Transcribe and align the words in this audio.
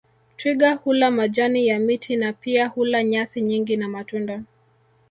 Twiga 0.37 0.73
hula 0.75 1.11
majani 1.11 1.67
ya 1.67 1.79
miti 1.79 2.15
na 2.15 2.33
pia 2.33 2.67
hula 2.67 3.03
nyasi 3.03 3.41
nyingi 3.41 3.77
na 3.77 3.87
matunda 3.89 4.41